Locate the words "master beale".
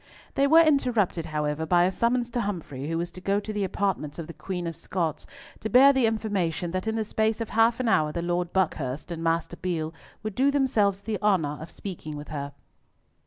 9.23-9.93